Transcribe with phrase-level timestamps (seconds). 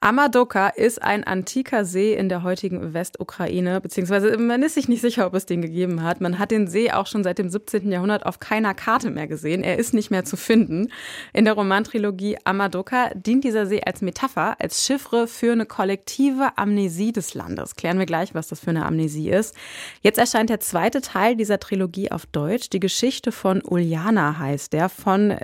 [0.00, 5.26] Amadoka ist ein antiker See in der heutigen Westukraine, beziehungsweise man ist sich nicht sicher,
[5.26, 6.20] ob es den gegeben hat.
[6.20, 7.90] Man hat den See auch schon seit dem 17.
[7.90, 9.64] Jahrhundert auf keiner Karte mehr gesehen.
[9.64, 10.92] Er ist nicht mehr zu finden.
[11.32, 17.10] In der Romantrilogie Amadoka dient dieser See als Metapher, als Chiffre für eine kollektive Amnesie
[17.10, 17.74] des Landes.
[17.74, 19.56] Klären wir gleich, was das für eine Amnesie ist.
[20.00, 22.70] Jetzt erscheint der zweite Teil dieser Trilogie auf Deutsch.
[22.70, 25.36] Die Geschichte von Uljana heißt der, von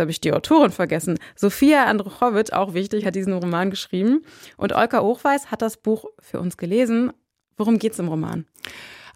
[0.00, 1.18] habe ich die Autorin vergessen.
[1.36, 4.24] Sophia Andruchowitsch, auch wichtig, hat diesen Roman geschrieben.
[4.56, 7.12] Und Olga Hochweiß hat das Buch für uns gelesen.
[7.56, 8.46] Worum geht es im Roman?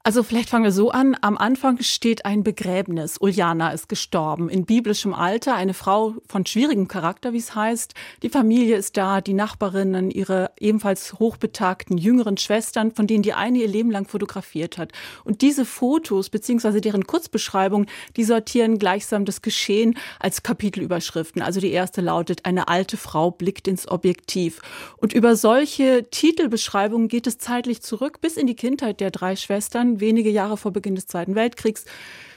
[0.06, 1.16] Also vielleicht fangen wir so an.
[1.22, 3.16] Am Anfang steht ein Begräbnis.
[3.18, 7.94] Uljana ist gestorben in biblischem Alter, eine Frau von schwierigem Charakter, wie es heißt.
[8.22, 13.60] Die Familie ist da, die Nachbarinnen, ihre ebenfalls hochbetagten jüngeren Schwestern, von denen die eine
[13.60, 14.92] ihr Leben lang fotografiert hat.
[15.24, 17.86] Und diese Fotos beziehungsweise deren Kurzbeschreibung,
[18.18, 21.40] die sortieren gleichsam das Geschehen als Kapitelüberschriften.
[21.40, 24.60] Also die erste lautet, eine alte Frau blickt ins Objektiv.
[24.98, 29.93] Und über solche Titelbeschreibungen geht es zeitlich zurück bis in die Kindheit der drei Schwestern
[30.00, 31.84] wenige Jahre vor Beginn des Zweiten Weltkriegs.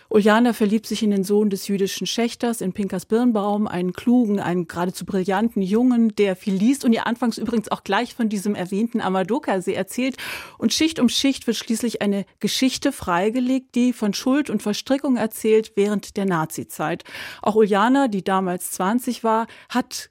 [0.10, 4.68] Uljana verliebt sich in den Sohn des jüdischen Schächters, in Pinkers Birnbaum, einen klugen, einen
[4.68, 9.02] geradezu brillanten Jungen, der viel liest und ihr anfangs übrigens auch gleich von diesem erwähnten
[9.02, 10.16] Amadoka-See erzählt.
[10.58, 15.74] Und Schicht um Schicht wird schließlich eine Geschichte freigelegt, die von Schuld und Verstrickung erzählt
[15.76, 17.04] während der Nazizeit.
[17.42, 20.10] Auch Uljana, die damals 20 war, hat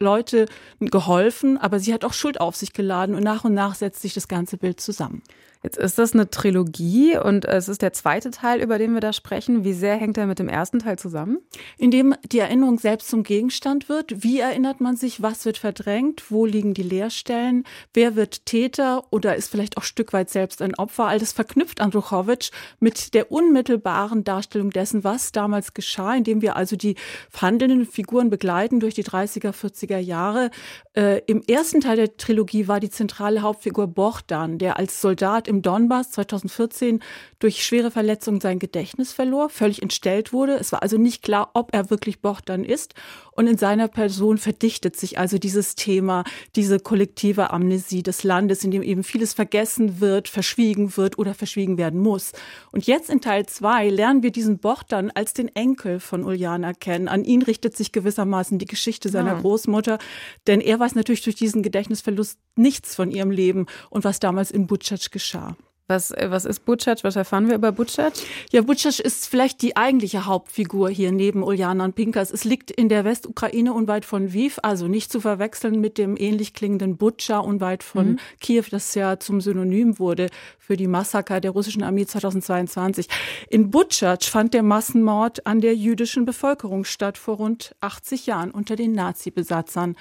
[0.00, 0.46] Leute
[0.80, 4.14] geholfen, aber sie hat auch Schuld auf sich geladen und nach und nach setzt sich
[4.14, 5.22] das ganze Bild zusammen.
[5.62, 9.12] Jetzt ist das eine Trilogie und es ist der zweite Teil, über den wir da
[9.12, 9.62] sprechen.
[9.62, 11.40] Wie sehr hängt er mit dem ersten Teil zusammen?
[11.76, 14.24] Indem die Erinnerung selbst zum Gegenstand wird.
[14.24, 15.20] Wie erinnert man sich?
[15.20, 16.30] Was wird verdrängt?
[16.30, 17.64] Wo liegen die Leerstellen?
[17.92, 21.08] Wer wird Täter oder ist vielleicht auch Stück weit selbst ein Opfer?
[21.08, 26.74] All das verknüpft Andruchowitsch mit der unmittelbaren Darstellung dessen, was damals geschah, indem wir also
[26.74, 26.94] die
[27.38, 30.50] handelnden Figuren begleiten durch die 30er, 40er Jahre.
[30.94, 35.60] Äh, Im ersten Teil der Trilogie war die zentrale Hauptfigur Bochdan, der als Soldat im
[35.60, 37.00] Donbass 2014
[37.38, 40.54] durch schwere Verletzungen sein Gedächtnis verlor, völlig entstellt wurde.
[40.54, 42.94] Es war also nicht klar, ob er wirklich Bochdan ist.
[43.32, 46.24] Und in seiner Person verdichtet sich also dieses Thema,
[46.56, 51.78] diese kollektive Amnesie des Landes, in dem eben vieles vergessen wird, verschwiegen wird oder verschwiegen
[51.78, 52.32] werden muss.
[52.70, 57.08] Und jetzt in Teil zwei lernen wir diesen Bochdan als den Enkel von Uljana kennen.
[57.08, 59.40] An ihn richtet sich gewissermaßen die Geschichte seiner ja.
[59.40, 59.98] Großmutter,
[60.46, 64.66] denn er weiß natürlich durch diesen Gedächtnisverlust nichts von ihrem Leben und was damals in
[64.66, 65.56] Butschatsch geschah.
[65.90, 66.98] Was, äh, was ist Butchach?
[67.02, 68.12] Was erfahren wir über Butchach?
[68.52, 72.30] Ja, Butchach ist vielleicht die eigentliche Hauptfigur hier neben Uljana und Pinkas.
[72.30, 76.54] Es liegt in der Westukraine unweit von Lviv, also nicht zu verwechseln mit dem ähnlich
[76.54, 78.18] klingenden Butscha unweit von mhm.
[78.40, 80.28] Kiew, das ja zum Synonym wurde
[80.60, 83.08] für die Massaker der russischen Armee 2022.
[83.48, 88.76] In Butchach fand der Massenmord an der jüdischen Bevölkerung statt vor rund 80 Jahren unter
[88.76, 89.96] den Nazi-Besatzern.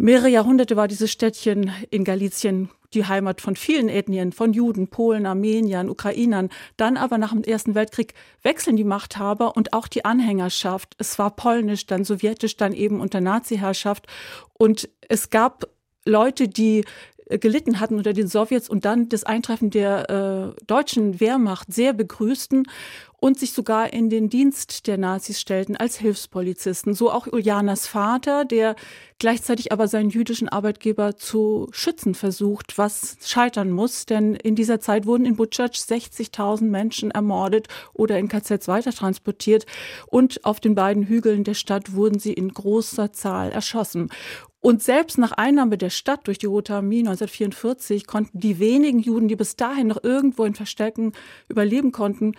[0.00, 5.26] Mehrere Jahrhunderte war dieses Städtchen in Galizien die Heimat von vielen Ethnien, von Juden, Polen,
[5.26, 6.50] Armeniern, Ukrainern.
[6.76, 10.94] Dann aber nach dem Ersten Weltkrieg wechseln die Machthaber und auch die Anhängerschaft.
[10.98, 14.06] Es war polnisch, dann sowjetisch, dann eben unter Nazi-Herrschaft.
[14.52, 15.68] Und es gab
[16.04, 16.84] Leute, die
[17.26, 21.92] äh, gelitten hatten unter den Sowjets und dann das Eintreffen der äh, deutschen Wehrmacht sehr
[21.92, 22.64] begrüßten
[23.20, 26.94] und sich sogar in den Dienst der Nazis stellten als Hilfspolizisten.
[26.94, 28.76] So auch Uljanas Vater, der
[29.18, 35.04] gleichzeitig aber seinen jüdischen Arbeitgeber zu schützen versucht, was scheitern muss, denn in dieser Zeit
[35.06, 39.66] wurden in Butchach 60.000 Menschen ermordet oder in KZs weitertransportiert
[40.06, 44.10] und auf den beiden Hügeln der Stadt wurden sie in großer Zahl erschossen.
[44.60, 49.28] Und selbst nach Einnahme der Stadt durch die Rote Armee 1944 konnten die wenigen Juden,
[49.28, 51.12] die bis dahin noch irgendwo in Verstecken
[51.48, 52.34] überleben konnten,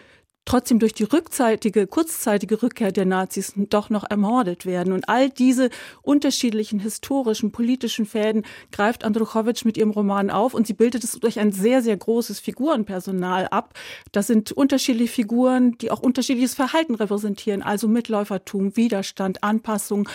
[0.45, 4.94] trotzdem durch die rückzeitige, kurzzeitige Rückkehr der Nazis doch noch ermordet werden.
[4.94, 5.69] Und all diese
[6.01, 11.39] unterschiedlichen historischen, politischen Fäden greift Andruchowitsch mit ihrem Roman auf und sie bildet es durch
[11.39, 13.73] ein sehr, sehr großes Figurenpersonal ab.
[14.11, 20.09] Das sind unterschiedliche Figuren, die auch unterschiedliches Verhalten repräsentieren, also Mitläufertum, Widerstand, Anpassung,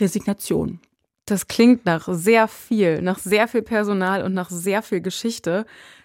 [0.00, 0.80] Resignation.
[1.26, 5.64] Das klingt nach sehr viel, nach sehr viel Personal und nach sehr viel Geschichte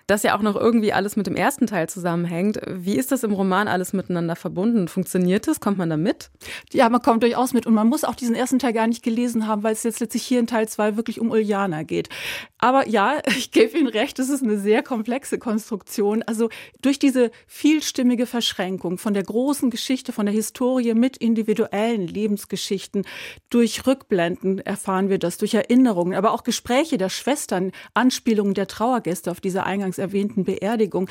[0.10, 2.60] das ja auch noch irgendwie alles mit dem ersten Teil zusammenhängt.
[2.68, 4.88] Wie ist das im Roman alles miteinander verbunden?
[4.88, 5.60] Funktioniert das?
[5.60, 6.32] Kommt man da mit?
[6.72, 7.68] Ja, man kommt durchaus mit.
[7.68, 10.24] Und man muss auch diesen ersten Teil gar nicht gelesen haben, weil es jetzt letztlich
[10.24, 12.10] hier in Teil 2 wirklich um Uljana geht.
[12.58, 16.24] Aber ja, ich gebe Ihnen recht, es ist eine sehr komplexe Konstruktion.
[16.24, 16.50] Also
[16.82, 23.06] durch diese vielstimmige Verschränkung von der großen Geschichte, von der Historie mit individuellen Lebensgeschichten,
[23.50, 29.30] durch Rückblenden erfahren wir das, durch Erinnerungen, aber auch Gespräche der Schwestern, Anspielungen der Trauergäste
[29.30, 31.10] auf diese Eingangs erwähnten Beerdigung.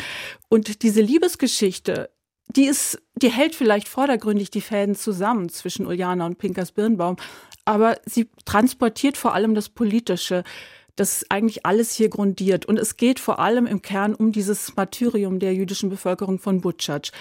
[0.48, 2.10] Und diese Liebesgeschichte
[2.56, 7.16] die ist, die hält vielleicht vordergründig die Fäden zusammen zwischen Uljana und Pinkers Birnbaum,
[7.64, 10.44] aber sie transportiert vor allem das Politische,
[10.96, 12.66] das eigentlich alles hier grundiert.
[12.66, 17.12] Und es geht vor allem im Kern um dieses Martyrium der jüdischen Bevölkerung von Butschatsch.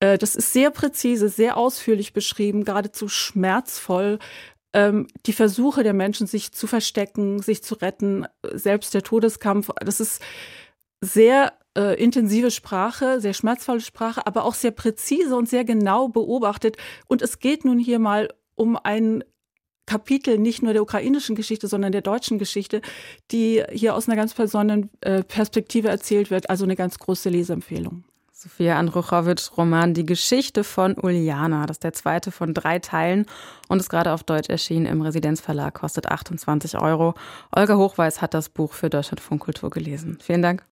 [0.00, 4.18] Äh, das ist sehr präzise, sehr ausführlich beschrieben, geradezu schmerzvoll.
[4.74, 10.00] Ähm, die Versuche der Menschen, sich zu verstecken, sich zu retten, selbst der Todeskampf, das
[10.00, 10.20] ist
[11.02, 16.76] sehr äh, intensive Sprache, sehr schmerzvolle Sprache, aber auch sehr präzise und sehr genau beobachtet.
[17.08, 19.24] Und es geht nun hier mal um ein
[19.84, 22.80] Kapitel nicht nur der ukrainischen Geschichte, sondern der deutschen Geschichte,
[23.32, 26.48] die hier aus einer ganz besonderen äh, Perspektive erzählt wird.
[26.48, 28.04] Also eine ganz große Leseempfehlung.
[28.32, 31.66] Sophia Andruchowitsch Roman Die Geschichte von Uljana.
[31.66, 33.26] Das ist der zweite von drei Teilen
[33.68, 37.14] und ist gerade auf Deutsch erschienen im Residenzverlag, kostet 28 Euro.
[37.54, 40.18] Olga Hochweiß hat das Buch für Deutschlandfunk Kultur gelesen.
[40.20, 40.64] Vielen Dank.